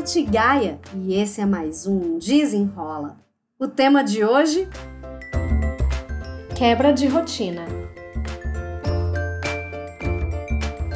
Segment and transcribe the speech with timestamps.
[0.00, 3.18] Nath Gaia e esse é mais um Desenrola.
[3.58, 4.66] O tema de hoje:
[6.56, 7.66] quebra de rotina.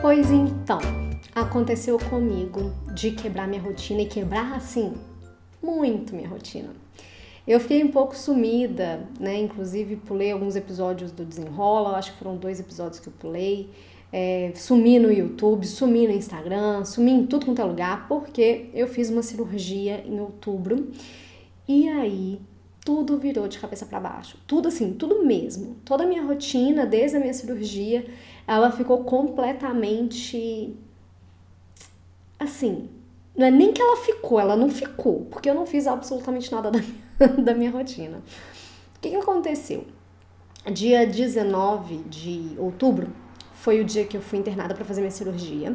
[0.00, 0.78] Pois então,
[1.34, 4.94] aconteceu comigo de quebrar minha rotina e quebrar assim
[5.60, 6.70] muito minha rotina.
[7.44, 9.36] Eu fiquei um pouco sumida, né?
[9.36, 13.68] Inclusive pulei alguns episódios do Desenrola, acho que foram dois episódios que eu pulei.
[14.12, 18.86] É, sumi no YouTube, sumi no Instagram, sumi em tudo quanto é lugar, porque eu
[18.86, 20.90] fiz uma cirurgia em outubro
[21.66, 22.38] e aí
[22.84, 24.36] tudo virou de cabeça para baixo.
[24.46, 25.76] Tudo assim, tudo mesmo.
[25.84, 28.04] Toda a minha rotina, desde a minha cirurgia,
[28.46, 30.76] ela ficou completamente
[32.38, 32.88] assim.
[33.36, 36.70] Não é nem que ela ficou, ela não ficou, porque eu não fiz absolutamente nada
[36.70, 38.18] da minha, da minha rotina.
[38.96, 39.86] O que, que aconteceu?
[40.70, 43.10] Dia 19 de outubro,
[43.62, 45.72] foi o dia que eu fui internada para fazer minha cirurgia.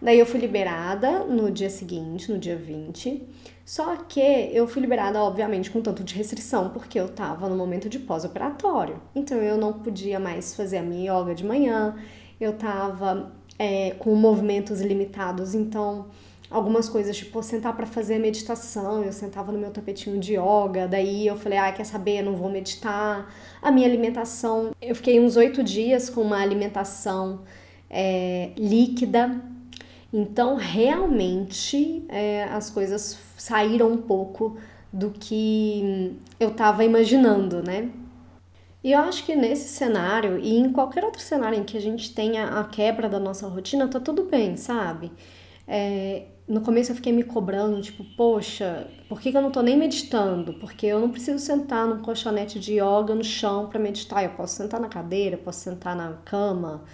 [0.00, 3.26] Daí eu fui liberada no dia seguinte, no dia 20.
[3.64, 7.88] Só que eu fui liberada, obviamente, com tanto de restrição, porque eu tava no momento
[7.88, 9.02] de pós-operatório.
[9.16, 11.96] Então eu não podia mais fazer a minha yoga de manhã,
[12.40, 16.06] eu tava é, com movimentos limitados, então
[16.54, 20.86] algumas coisas, tipo, sentar para fazer a meditação, eu sentava no meu tapetinho de yoga,
[20.86, 23.28] daí eu falei, ah, quer saber, não vou meditar.
[23.60, 27.40] A minha alimentação, eu fiquei uns oito dias com uma alimentação
[27.90, 29.42] é, líquida,
[30.12, 34.56] então realmente é, as coisas saíram um pouco
[34.92, 37.90] do que eu estava imaginando, né?
[38.84, 42.14] E eu acho que nesse cenário e em qualquer outro cenário em que a gente
[42.14, 45.10] tenha a quebra da nossa rotina, tá tudo bem, sabe?
[45.66, 49.62] É, no começo eu fiquei me cobrando, tipo, poxa, por que, que eu não tô
[49.62, 50.52] nem meditando?
[50.54, 54.22] Porque eu não preciso sentar num colchonete de yoga no chão para meditar.
[54.22, 56.84] Eu posso sentar na cadeira, posso sentar na cama,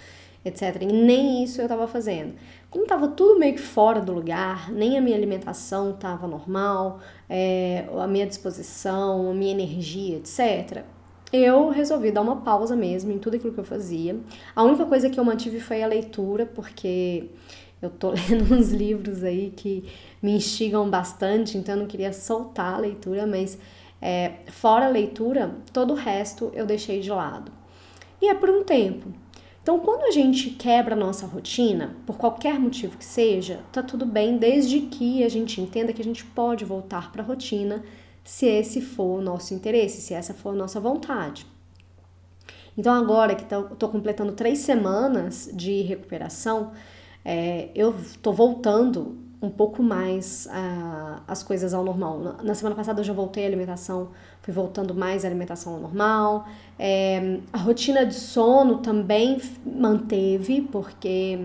[0.44, 0.82] etc.
[0.82, 2.34] E nem isso eu tava fazendo.
[2.70, 7.86] Como tava tudo meio que fora do lugar, nem a minha alimentação tava normal, é,
[7.98, 10.84] a minha disposição, a minha energia, etc.
[11.32, 14.16] Eu resolvi dar uma pausa mesmo em tudo aquilo que eu fazia.
[14.54, 17.30] A única coisa que eu mantive foi a leitura, porque
[17.80, 19.84] eu tô lendo uns livros aí que
[20.22, 23.58] me instigam bastante, então eu não queria soltar a leitura, mas
[24.00, 27.52] é, fora a leitura, todo o resto eu deixei de lado.
[28.20, 29.08] E é por um tempo.
[29.62, 34.06] Então, quando a gente quebra a nossa rotina, por qualquer motivo que seja, tá tudo
[34.06, 37.84] bem, desde que a gente entenda que a gente pode voltar para a rotina
[38.24, 41.46] se esse for o nosso interesse, se essa for a nossa vontade.
[42.76, 46.72] Então, agora que eu tô completando três semanas de recuperação,
[47.32, 52.18] é, eu tô voltando um pouco mais a, as coisas ao normal.
[52.18, 54.08] Na, na, semana passada eu já voltei à alimentação,
[54.42, 56.48] fui voltando mais à alimentação ao normal.
[56.76, 61.38] É, a rotina de sono também manteve, porque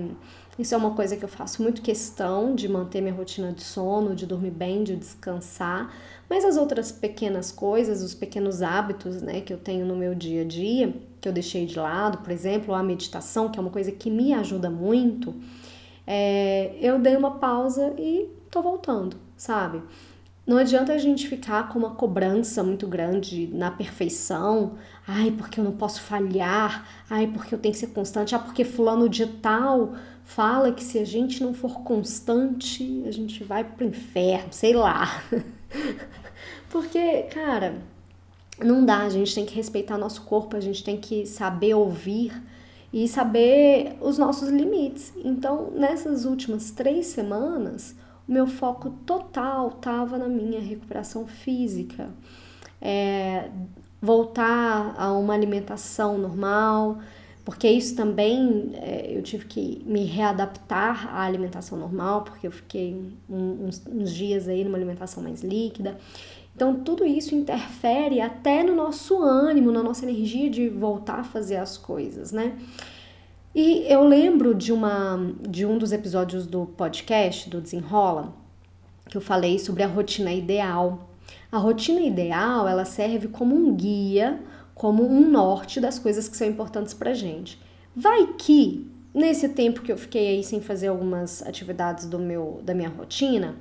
[0.58, 4.16] isso é uma coisa que eu faço muito questão de manter minha rotina de sono,
[4.16, 5.94] de dormir bem, de descansar.
[6.28, 10.42] Mas as outras pequenas coisas, os pequenos hábitos né, que eu tenho no meu dia
[10.42, 13.92] a dia, que eu deixei de lado, por exemplo, a meditação, que é uma coisa
[13.92, 15.36] que me ajuda muito
[16.08, 19.82] é, eu dei uma pausa e tô voltando, sabe?
[20.46, 24.74] Não adianta a gente ficar com uma cobrança muito grande na perfeição.
[25.08, 26.88] Ai, porque eu não posso falhar.
[27.10, 28.36] Ai, porque eu tenho que ser constante.
[28.36, 33.44] Ah, porque fulano de tal fala que se a gente não for constante, a gente
[33.44, 35.24] vai pro inferno, sei lá.
[36.70, 37.82] porque, cara,
[38.64, 42.32] não dá, a gente tem que respeitar nosso corpo, a gente tem que saber ouvir
[42.96, 45.12] e saber os nossos limites.
[45.18, 47.94] Então, nessas últimas três semanas,
[48.26, 52.08] o meu foco total estava na minha recuperação física.
[52.82, 53.50] É,
[54.02, 57.00] voltar a uma alimentação normal,
[57.44, 63.14] porque isso também é, eu tive que me readaptar à alimentação normal, porque eu fiquei
[63.30, 65.98] uns, uns dias aí numa alimentação mais líquida.
[66.56, 71.58] Então, tudo isso interfere até no nosso ânimo, na nossa energia de voltar a fazer
[71.58, 72.58] as coisas, né?
[73.54, 78.34] E eu lembro de, uma, de um dos episódios do podcast, do Desenrola,
[79.10, 81.10] que eu falei sobre a rotina ideal.
[81.52, 84.42] A rotina ideal, ela serve como um guia,
[84.74, 87.60] como um norte das coisas que são importantes pra gente.
[87.94, 92.74] Vai que, nesse tempo que eu fiquei aí sem fazer algumas atividades do meu, da
[92.74, 93.56] minha rotina,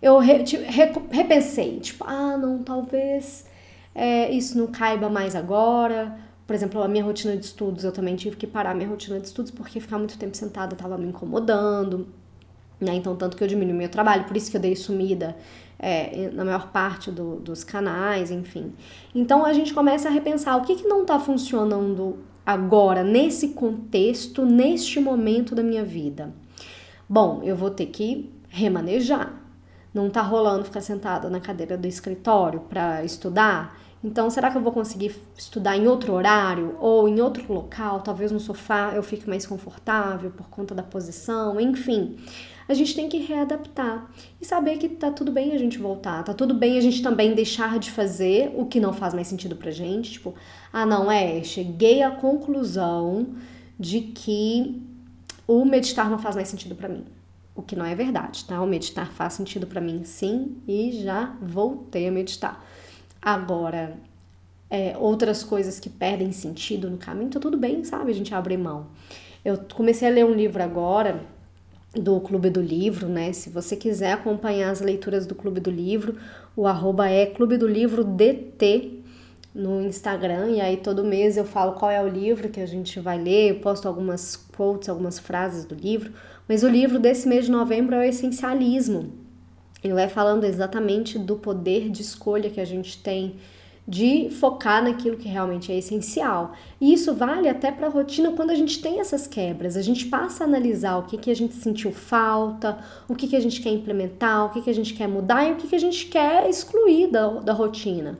[0.00, 3.46] eu re, tipo, re, repensei, tipo, ah, não, talvez
[3.94, 6.18] é, isso não caiba mais agora.
[6.46, 9.18] Por exemplo, a minha rotina de estudos, eu também tive que parar a minha rotina
[9.18, 12.06] de estudos porque ficar muito tempo sentada estava me incomodando.
[12.80, 12.94] Né?
[12.94, 15.34] Então, tanto que eu diminui meu trabalho, por isso que eu dei sumida
[15.78, 18.72] é, na maior parte do, dos canais, enfim.
[19.14, 24.44] Então, a gente começa a repensar o que, que não está funcionando agora, nesse contexto,
[24.44, 26.32] neste momento da minha vida.
[27.08, 29.45] Bom, eu vou ter que remanejar
[29.96, 33.80] não tá rolando ficar sentada na cadeira do escritório para estudar.
[34.04, 38.00] Então, será que eu vou conseguir estudar em outro horário ou em outro local?
[38.00, 42.18] Talvez no sofá eu fique mais confortável por conta da posição, enfim.
[42.68, 46.34] A gente tem que readaptar e saber que tá tudo bem a gente voltar, tá
[46.34, 49.70] tudo bem a gente também deixar de fazer o que não faz mais sentido pra
[49.70, 50.34] gente, tipo,
[50.72, 53.28] ah, não é, cheguei à conclusão
[53.78, 54.82] de que
[55.46, 57.04] o meditar não faz mais sentido para mim.
[57.56, 58.60] O que não é verdade, tá?
[58.60, 62.64] O meditar faz sentido para mim sim e já voltei a meditar.
[63.20, 63.96] Agora,
[64.68, 68.10] é, outras coisas que perdem sentido no caminho, tá tudo bem, sabe?
[68.10, 68.88] A gente abre mão.
[69.44, 71.24] Eu comecei a ler um livro agora
[71.94, 73.32] do Clube do Livro, né?
[73.32, 76.16] Se você quiser acompanhar as leituras do Clube do Livro,
[76.54, 78.95] o arroba é Clube do Livro DT
[79.56, 83.00] no Instagram, e aí todo mês eu falo qual é o livro que a gente
[83.00, 86.12] vai ler, eu posto algumas quotes, algumas frases do livro,
[86.46, 89.12] mas o livro desse mês de novembro é o Essencialismo,
[89.82, 93.36] ele vai falando exatamente do poder de escolha que a gente tem
[93.88, 96.54] de focar naquilo que realmente é essencial.
[96.80, 99.76] E isso vale até para a rotina quando a gente tem essas quebras.
[99.76, 103.36] A gente passa a analisar o que, que a gente sentiu falta, o que, que
[103.36, 105.76] a gente quer implementar, o que, que a gente quer mudar e o que, que
[105.76, 108.18] a gente quer excluir da, da rotina.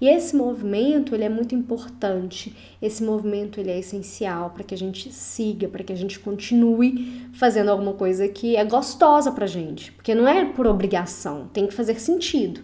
[0.00, 2.54] E esse movimento, ele é muito importante.
[2.80, 7.28] Esse movimento, ele é essencial para que a gente siga, para que a gente continue
[7.32, 11.74] fazendo alguma coisa que é gostosa pra gente, porque não é por obrigação, tem que
[11.74, 12.60] fazer sentido.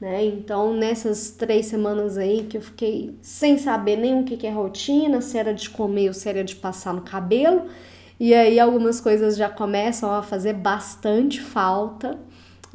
[0.00, 0.26] Né?
[0.26, 5.20] Então, nessas três semanas aí que eu fiquei sem saber nem o que é rotina,
[5.20, 7.62] se era de comer ou se era de passar no cabelo,
[8.18, 12.18] e aí algumas coisas já começam a fazer bastante falta.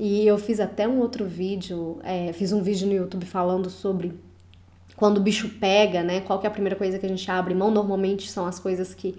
[0.04, 4.12] E eu fiz até um outro vídeo, é, fiz um vídeo no YouTube falando sobre
[4.96, 6.22] quando o bicho pega, né?
[6.22, 7.70] Qual que é a primeira coisa que a gente abre mão?
[7.70, 9.16] Normalmente são as coisas que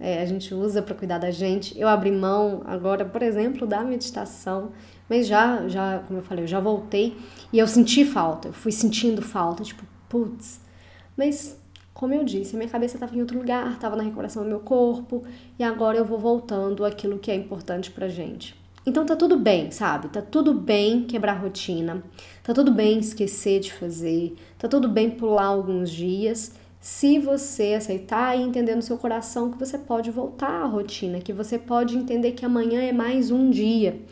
[0.00, 1.78] é, a gente usa para cuidar da gente.
[1.78, 4.72] Eu abri mão agora, por exemplo, da meditação,
[5.08, 7.16] mas já, já, como eu falei, eu já voltei
[7.52, 10.60] e eu senti falta, eu fui sentindo falta, tipo, putz.
[11.16, 11.56] Mas,
[11.92, 14.58] como eu disse, a minha cabeça estava em outro lugar, estava na recuperação do meu
[14.58, 15.22] corpo
[15.56, 18.63] e agora eu vou voltando aquilo que é importante pra gente.
[18.86, 20.08] Então tá tudo bem, sabe?
[20.08, 22.02] Tá tudo bem quebrar rotina,
[22.42, 26.52] tá tudo bem esquecer de fazer, tá tudo bem pular alguns dias,
[26.84, 31.32] se você aceitar e entender no seu coração que você pode voltar à rotina, que
[31.32, 34.02] você pode entender que amanhã é mais um dia,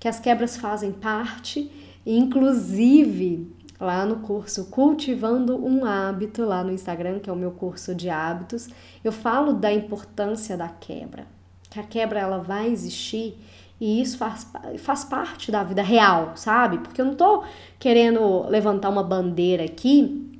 [0.00, 1.70] que as quebras fazem parte,
[2.06, 7.94] inclusive lá no curso Cultivando um Hábito, lá no Instagram, que é o meu curso
[7.94, 8.66] de hábitos,
[9.04, 11.26] eu falo da importância da quebra,
[11.68, 13.36] que a quebra ela vai existir
[13.82, 14.46] e isso faz,
[14.78, 16.78] faz parte da vida real, sabe?
[16.78, 17.42] Porque eu não tô
[17.80, 20.30] querendo levantar uma bandeira aqui